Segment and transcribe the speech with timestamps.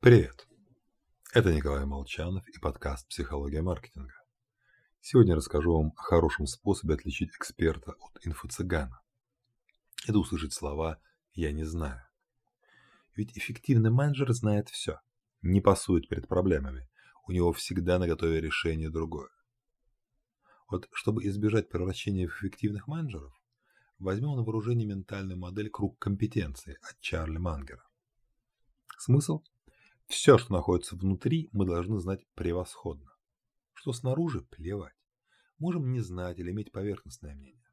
[0.00, 0.46] Привет!
[1.34, 4.14] Это Николай Молчанов и подкаст «Психология маркетинга».
[5.00, 9.00] Сегодня расскажу вам о хорошем способе отличить эксперта от инфо-цыгана.
[10.06, 11.00] Это услышать слова
[11.32, 12.00] «я не знаю».
[13.16, 15.00] Ведь эффективный менеджер знает все,
[15.42, 16.88] не пасует перед проблемами,
[17.26, 19.30] у него всегда на готове решение другое.
[20.68, 23.34] Вот чтобы избежать превращения в эффективных менеджеров,
[23.98, 27.82] возьмем на вооружение ментальную модель «Круг компетенции» от Чарли Мангера.
[28.96, 29.42] Смысл–
[30.08, 33.12] все, что находится внутри, мы должны знать превосходно.
[33.74, 34.94] Что снаружи– плевать.
[35.58, 37.70] Можем не знать или иметь поверхностное мнение.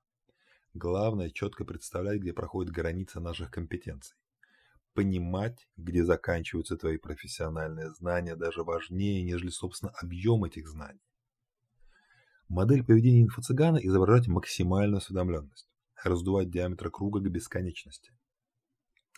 [0.73, 4.17] Главное– четко представлять, где проходит граница наших компетенций.
[4.93, 11.01] Понимать, где заканчиваются твои профессиональные знания, даже важнее, нежели, собственно, объем этих знаний.
[12.49, 15.69] Модель поведения инфо-цыгана– изображать максимальную осведомленность,
[16.03, 18.11] раздувать диаметр круга к бесконечности.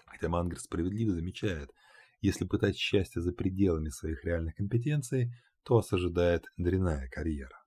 [0.06, 1.74] Хотя Мангер справедливо замечает–
[2.28, 7.58] если пытать счастье за пределами своих реальных компетенций, то вас ожидает дрянная карьера.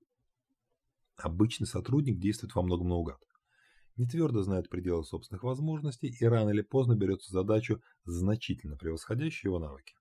[1.16, 3.20] Обычный сотрудник действует во многом наугад.
[3.96, 9.58] Не твердо знает пределы собственных возможностей и рано или поздно берется задачу, значительно превосходящую его
[9.58, 9.94] навыки.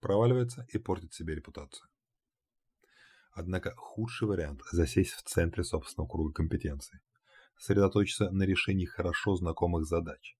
[0.00, 1.88] Проваливается и портит себе репутацию.
[3.32, 7.00] Однако худший вариант– засесть в центре собственного круга компетенций,
[7.56, 10.36] сосредоточиться на решении хорошо знакомых задач,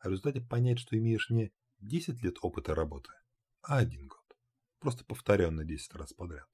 [0.00, 1.52] а в результате понять, что имеешь не
[1.84, 3.12] 10 лет опыта работы,
[3.60, 4.24] а один год.
[4.78, 6.48] Просто повторенно 10 раз подряд.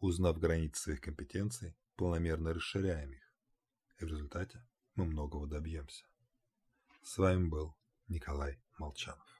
[0.00, 3.32] Узнав границы своих компетенций, планомерно расширяем их.
[3.98, 6.04] И в результате мы многого добьемся.
[7.02, 7.76] С вами был
[8.08, 9.39] Николай Молчанов.